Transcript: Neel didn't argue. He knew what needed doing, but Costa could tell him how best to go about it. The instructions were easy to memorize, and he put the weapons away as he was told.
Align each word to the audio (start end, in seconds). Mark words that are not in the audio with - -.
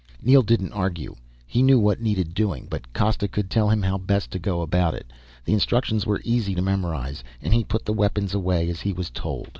Neel 0.23 0.41
didn't 0.41 0.73
argue. 0.73 1.15
He 1.45 1.61
knew 1.61 1.77
what 1.77 2.01
needed 2.01 2.33
doing, 2.33 2.65
but 2.67 2.91
Costa 2.91 3.27
could 3.27 3.51
tell 3.51 3.69
him 3.69 3.83
how 3.83 3.99
best 3.99 4.31
to 4.31 4.39
go 4.39 4.61
about 4.63 4.95
it. 4.95 5.13
The 5.45 5.53
instructions 5.53 6.07
were 6.07 6.21
easy 6.23 6.55
to 6.55 6.61
memorize, 6.63 7.23
and 7.39 7.53
he 7.53 7.63
put 7.63 7.85
the 7.85 7.93
weapons 7.93 8.33
away 8.33 8.67
as 8.71 8.81
he 8.81 8.93
was 8.93 9.11
told. 9.11 9.49